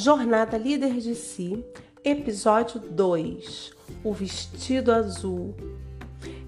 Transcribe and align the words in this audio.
Jornada 0.00 0.56
Líder 0.56 0.92
de 1.00 1.12
Si, 1.16 1.64
episódio 2.04 2.78
2: 2.78 3.72
O 4.04 4.12
Vestido 4.12 4.92
Azul. 4.92 5.56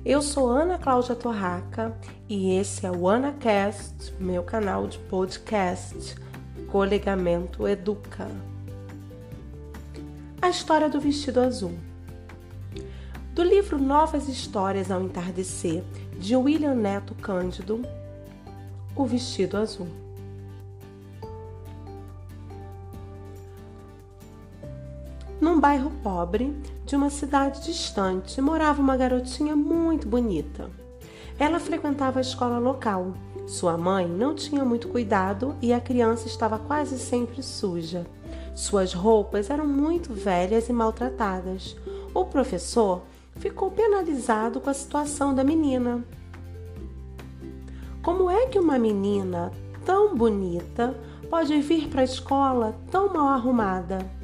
Eu 0.05 0.23
sou 0.23 0.49
Ana 0.49 0.79
Cláudia 0.79 1.17
Torraca 1.17 1.99
e 2.29 2.55
esse 2.55 2.87
é 2.87 2.93
o 2.93 3.09
AnaCast, 3.09 4.15
meu 4.21 4.45
canal 4.45 4.87
de 4.87 4.99
podcast. 4.99 6.15
Colegamento 6.69 7.67
Educa. 7.67 8.29
A 10.41 10.49
história 10.49 10.89
do 10.89 11.01
vestido 11.01 11.41
azul. 11.41 11.77
Do 13.35 13.43
livro 13.43 13.81
Novas 13.81 14.29
Histórias 14.29 14.93
ao 14.93 15.03
Entardecer, 15.03 15.83
de 16.21 16.37
William 16.37 16.77
Neto 16.77 17.17
Cândido, 17.17 17.83
O 18.95 19.05
Vestido 19.07 19.57
Azul. 19.57 19.89
Num 25.41 25.59
bairro 25.59 25.91
pobre 26.03 26.55
de 26.85 26.95
uma 26.95 27.09
cidade 27.09 27.65
distante 27.65 28.43
morava 28.43 28.83
uma 28.83 28.95
garotinha 28.95 29.57
muito 29.57 30.07
bonita. 30.07 30.71
Ela 31.39 31.59
frequentava 31.59 32.19
a 32.19 32.21
escola 32.21 32.59
local. 32.59 33.15
Sua 33.47 33.79
mãe 33.79 34.07
não 34.07 34.35
tinha 34.35 34.67
muito 34.67 34.89
cuidado 34.89 35.57
e 35.63 35.73
a 35.73 35.81
criança 35.81 36.27
estava 36.27 36.59
quase 36.59 36.99
sempre 36.99 37.43
suja. 37.43 38.07
Suas 38.55 38.93
roupas 38.93 39.49
eram 39.49 39.67
muito 39.67 40.13
velhas 40.13 40.69
e 40.69 40.75
maltratadas. 40.75 41.75
O 42.13 42.27
professor 42.27 43.01
ficou 43.37 43.71
penalizado 43.71 44.61
com 44.61 44.69
a 44.69 44.75
situação 44.75 45.35
da 45.35 45.43
menina. 45.43 46.05
Como 48.03 48.31
é 48.31 48.47
que 48.47 48.59
uma 48.59 48.79
menina 48.79 49.51
tão 49.87 50.15
bonita 50.15 50.95
pode 51.31 51.59
vir 51.63 51.89
para 51.89 52.03
a 52.03 52.05
escola 52.05 52.77
tão 52.91 53.11
mal 53.11 53.29
arrumada? 53.29 54.20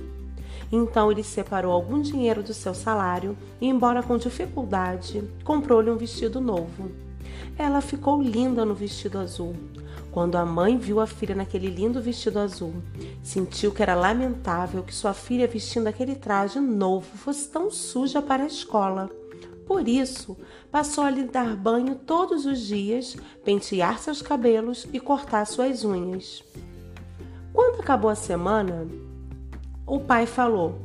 Então 0.70 1.10
ele 1.10 1.22
separou 1.22 1.72
algum 1.72 2.00
dinheiro 2.00 2.42
do 2.42 2.52
seu 2.52 2.74
salário 2.74 3.36
e, 3.60 3.68
embora 3.68 4.02
com 4.02 4.18
dificuldade, 4.18 5.22
comprou-lhe 5.44 5.90
um 5.90 5.96
vestido 5.96 6.40
novo. 6.40 6.90
Ela 7.58 7.80
ficou 7.80 8.20
linda 8.20 8.64
no 8.64 8.74
vestido 8.74 9.18
azul. 9.18 9.54
Quando 10.10 10.36
a 10.36 10.46
mãe 10.46 10.78
viu 10.78 10.98
a 10.98 11.06
filha 11.06 11.34
naquele 11.34 11.68
lindo 11.68 12.00
vestido 12.00 12.38
azul, 12.38 12.74
sentiu 13.22 13.70
que 13.70 13.82
era 13.82 13.94
lamentável 13.94 14.82
que 14.82 14.94
sua 14.94 15.12
filha 15.12 15.46
vestindo 15.46 15.86
aquele 15.86 16.14
traje 16.14 16.58
novo 16.58 17.06
fosse 17.18 17.48
tão 17.48 17.70
suja 17.70 18.22
para 18.22 18.42
a 18.42 18.46
escola. 18.46 19.10
Por 19.66 19.86
isso, 19.86 20.36
passou 20.70 21.04
a 21.04 21.10
lhe 21.10 21.24
dar 21.24 21.56
banho 21.56 21.96
todos 21.96 22.46
os 22.46 22.60
dias, 22.60 23.16
pentear 23.44 23.98
seus 23.98 24.22
cabelos 24.22 24.86
e 24.92 25.00
cortar 25.00 25.44
suas 25.44 25.84
unhas. 25.84 26.42
Quando 27.52 27.80
acabou 27.80 28.10
a 28.10 28.14
semana, 28.14 28.86
o 29.86 30.00
pai 30.00 30.26
falou: 30.26 30.80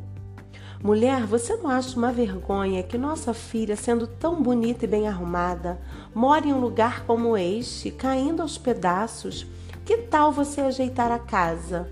Mulher, 0.84 1.26
você 1.26 1.56
não 1.58 1.70
acha 1.70 1.98
uma 1.98 2.12
vergonha 2.12 2.84
que 2.84 2.98
nossa 2.98 3.34
filha, 3.34 3.76
sendo 3.76 4.06
tão 4.06 4.42
bonita 4.42 4.86
e 4.86 4.88
bem 4.88 5.08
arrumada, 5.08 5.80
mora 6.14 6.46
em 6.46 6.54
um 6.54 6.60
lugar 6.60 7.04
como 7.06 7.36
este, 7.36 7.90
caindo 7.90 8.42
aos 8.42 8.58
pedaços? 8.58 9.48
Que 9.84 9.98
tal 9.98 10.32
você 10.32 10.62
ajeitar 10.62 11.12
a 11.12 11.20
casa? 11.20 11.92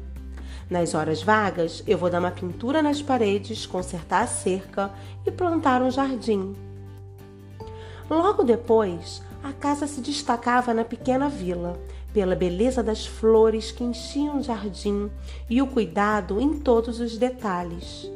Nas 0.70 0.94
horas 0.94 1.24
vagas, 1.24 1.84
eu 1.88 1.98
vou 1.98 2.12
dar 2.12 2.20
uma 2.20 2.30
pintura 2.30 2.82
nas 2.82 3.02
paredes, 3.02 3.66
consertar 3.66 4.24
a 4.24 4.28
cerca 4.28 4.92
e 5.26 5.32
plantar 5.32 5.82
um 5.82 5.90
jardim. 5.90 6.56
Logo 8.08 8.44
depois, 8.44 9.24
a 9.44 9.52
casa 9.52 9.88
se 9.88 10.02
destacava 10.02 10.74
na 10.74 10.84
pequena 10.84 11.28
vila 11.28 11.80
pela 12.14 12.36
beleza 12.36 12.82
das 12.82 13.06
flores 13.06 13.72
que 13.72 13.84
enchiam 13.84 14.40
o 14.40 14.44
jardim 14.44 15.10
e 15.50 15.62
o 15.62 15.68
cuidado 15.68 16.40
em 16.42 16.60
todos 16.60 17.00
os 17.00 17.18
detalhes. 17.18 18.10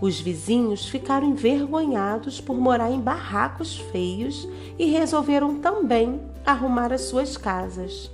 Os 0.00 0.20
vizinhos 0.20 0.88
ficaram 0.88 1.28
envergonhados 1.28 2.40
por 2.40 2.56
morar 2.56 2.90
em 2.90 3.00
barracos 3.00 3.76
feios 3.76 4.48
e 4.78 4.86
resolveram 4.86 5.56
também 5.56 6.20
arrumar 6.46 6.92
as 6.92 7.02
suas 7.02 7.36
casas, 7.36 8.10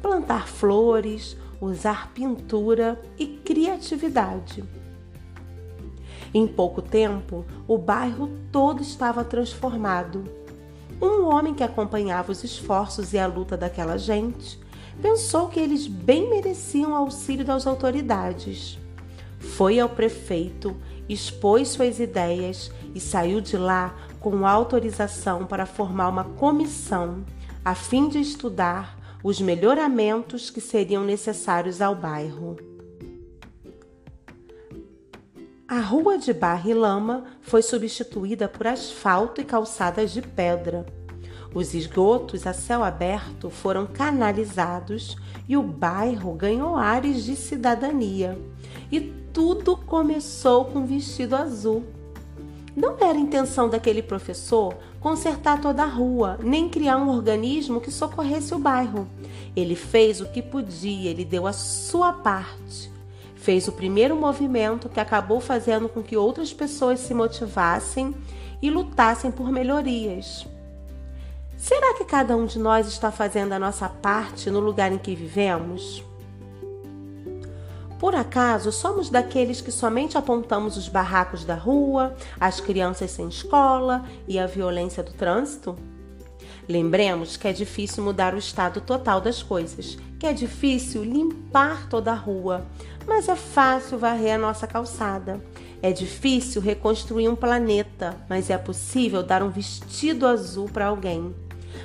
plantar 0.00 0.46
flores, 0.46 1.36
usar 1.60 2.12
pintura 2.12 3.00
e 3.18 3.26
criatividade. 3.26 4.62
Em 6.32 6.46
pouco 6.46 6.82
tempo, 6.82 7.44
o 7.66 7.78
bairro 7.78 8.28
todo 8.50 8.82
estava 8.82 9.24
transformado. 9.24 10.24
Um 11.00 11.26
homem 11.26 11.54
que 11.54 11.62
acompanhava 11.62 12.32
os 12.32 12.42
esforços 12.44 13.12
e 13.12 13.18
a 13.18 13.26
luta 13.26 13.56
daquela 13.56 13.96
gente 13.96 14.63
pensou 15.00 15.48
que 15.48 15.60
eles 15.60 15.86
bem 15.86 16.28
mereciam 16.30 16.92
o 16.92 16.96
auxílio 16.96 17.44
das 17.44 17.66
autoridades. 17.66 18.78
Foi 19.38 19.78
ao 19.78 19.88
prefeito, 19.88 20.76
expôs 21.08 21.68
suas 21.68 22.00
ideias 22.00 22.70
e 22.94 23.00
saiu 23.00 23.40
de 23.40 23.56
lá 23.56 23.94
com 24.20 24.46
autorização 24.46 25.46
para 25.46 25.66
formar 25.66 26.08
uma 26.08 26.24
comissão 26.24 27.24
a 27.64 27.74
fim 27.74 28.08
de 28.08 28.18
estudar 28.18 28.98
os 29.22 29.40
melhoramentos 29.40 30.50
que 30.50 30.60
seriam 30.60 31.02
necessários 31.02 31.80
ao 31.80 31.94
bairro. 31.94 32.56
A 35.66 35.80
rua 35.80 36.18
de 36.18 36.32
barra 36.32 36.70
e 36.70 36.74
lama 36.74 37.24
foi 37.40 37.62
substituída 37.62 38.46
por 38.46 38.66
asfalto 38.66 39.40
e 39.40 39.44
calçadas 39.44 40.12
de 40.12 40.20
pedra. 40.20 40.84
Os 41.54 41.72
esgotos 41.72 42.48
a 42.48 42.52
céu 42.52 42.82
aberto 42.82 43.48
foram 43.48 43.86
canalizados 43.86 45.16
e 45.48 45.56
o 45.56 45.62
bairro 45.62 46.32
ganhou 46.32 46.74
ares 46.74 47.24
de 47.24 47.36
cidadania. 47.36 48.36
E 48.90 49.00
tudo 49.32 49.76
começou 49.76 50.64
com 50.64 50.84
vestido 50.84 51.36
azul. 51.36 51.84
Não 52.74 52.96
era 52.98 53.16
intenção 53.16 53.68
daquele 53.68 54.02
professor 54.02 54.74
consertar 54.98 55.60
toda 55.60 55.84
a 55.84 55.86
rua, 55.86 56.40
nem 56.42 56.68
criar 56.68 56.96
um 56.96 57.08
organismo 57.08 57.80
que 57.80 57.90
socorresse 57.92 58.52
o 58.52 58.58
bairro. 58.58 59.06
Ele 59.54 59.76
fez 59.76 60.20
o 60.20 60.26
que 60.26 60.42
podia, 60.42 61.08
ele 61.08 61.24
deu 61.24 61.46
a 61.46 61.52
sua 61.52 62.12
parte. 62.12 62.90
Fez 63.36 63.68
o 63.68 63.72
primeiro 63.72 64.16
movimento 64.16 64.88
que 64.88 64.98
acabou 64.98 65.40
fazendo 65.40 65.88
com 65.88 66.02
que 66.02 66.16
outras 66.16 66.52
pessoas 66.52 66.98
se 66.98 67.14
motivassem 67.14 68.12
e 68.60 68.70
lutassem 68.70 69.30
por 69.30 69.52
melhorias. 69.52 70.48
Será 71.64 71.94
que 71.94 72.04
cada 72.04 72.36
um 72.36 72.44
de 72.44 72.58
nós 72.58 72.86
está 72.86 73.10
fazendo 73.10 73.54
a 73.54 73.58
nossa 73.58 73.88
parte 73.88 74.50
no 74.50 74.60
lugar 74.60 74.92
em 74.92 74.98
que 74.98 75.14
vivemos? 75.14 76.04
Por 77.98 78.14
acaso 78.14 78.70
somos 78.70 79.08
daqueles 79.08 79.62
que 79.62 79.72
somente 79.72 80.18
apontamos 80.18 80.76
os 80.76 80.90
barracos 80.90 81.42
da 81.42 81.54
rua, 81.54 82.14
as 82.38 82.60
crianças 82.60 83.12
sem 83.12 83.28
escola 83.28 84.04
e 84.28 84.38
a 84.38 84.46
violência 84.46 85.02
do 85.02 85.14
trânsito? 85.14 85.74
Lembremos 86.68 87.38
que 87.38 87.48
é 87.48 87.52
difícil 87.54 88.04
mudar 88.04 88.34
o 88.34 88.38
estado 88.38 88.82
total 88.82 89.22
das 89.22 89.42
coisas, 89.42 89.96
que 90.20 90.26
é 90.26 90.34
difícil 90.34 91.02
limpar 91.02 91.88
toda 91.88 92.12
a 92.12 92.14
rua, 92.14 92.66
mas 93.06 93.26
é 93.26 93.36
fácil 93.36 93.96
varrer 93.96 94.34
a 94.34 94.38
nossa 94.38 94.66
calçada. 94.66 95.42
É 95.80 95.92
difícil 95.92 96.60
reconstruir 96.60 97.30
um 97.30 97.34
planeta, 97.34 98.14
mas 98.28 98.50
é 98.50 98.58
possível 98.58 99.22
dar 99.22 99.42
um 99.42 99.48
vestido 99.48 100.26
azul 100.26 100.68
para 100.68 100.88
alguém. 100.88 101.34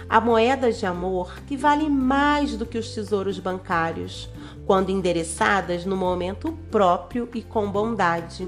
Há 0.10 0.20
moedas 0.20 0.80
de 0.80 0.86
amor 0.86 1.42
que 1.48 1.58
valem 1.58 1.90
mais 1.90 2.56
do 2.56 2.66
que 2.66 2.78
os 2.78 2.94
tesouros 2.94 3.40
bancários, 3.40 4.30
quando 4.66 4.90
endereçadas 4.90 5.86
no 5.86 5.96
momento 5.96 6.52
próprio 6.72 7.30
e 7.34 7.42
com 7.42 7.70
bondade. 7.72 8.48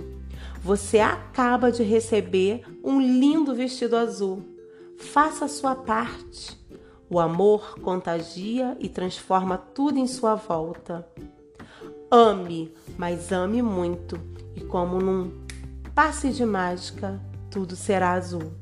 Você 0.63 0.99
acaba 0.99 1.71
de 1.71 1.83
receber 1.83 2.63
um 2.83 3.01
lindo 3.01 3.55
vestido 3.55 3.95
azul. 3.97 4.43
Faça 4.97 5.45
a 5.45 5.49
sua 5.49 5.75
parte. 5.75 6.59
O 7.09 7.19
amor 7.19 7.79
contagia 7.81 8.77
e 8.79 8.87
transforma 8.87 9.57
tudo 9.57 9.97
em 9.97 10.07
sua 10.07 10.35
volta. 10.35 11.07
Ame, 12.09 12.73
mas 12.97 13.31
ame 13.31 13.61
muito, 13.61 14.19
e 14.55 14.61
como 14.61 14.99
num 14.99 15.31
passe 15.95 16.29
de 16.29 16.45
mágica, 16.45 17.19
tudo 17.49 17.75
será 17.75 18.11
azul. 18.11 18.60